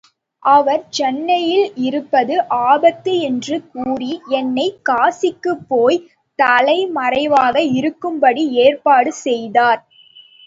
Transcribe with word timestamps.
அவர் 0.43 0.83
சென்னையில் 0.89 1.65
இருப்பது 1.87 2.35
ஆபத்து 2.67 3.13
என்று 3.19 3.57
கூறி 3.73 4.09
என்னை 4.31 4.65
காசிக்குப் 4.89 5.63
போய் 5.67 5.99
தலைமறைவாக 6.39 7.55
இருக்கும்படி 7.79 8.45
ஏற்பாடு 8.63 9.13
செய்தார். 9.25 9.81